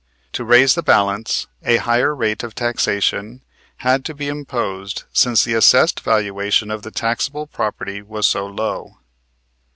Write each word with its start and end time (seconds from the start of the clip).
To 0.33 0.43
raise 0.43 0.73
the 0.73 0.81
balance 0.81 1.45
a 1.61 1.77
higher 1.77 2.15
rate 2.15 2.41
of 2.41 2.55
taxation 2.55 3.43
had 3.85 4.03
to 4.05 4.15
be 4.15 4.29
imposed 4.29 5.03
since 5.13 5.43
the 5.43 5.53
assessed 5.53 5.99
valuation 5.99 6.71
of 6.71 6.81
the 6.81 6.89
taxable 6.89 7.45
property 7.45 8.01
was 8.01 8.25
so 8.25 8.47
low. 8.47 8.97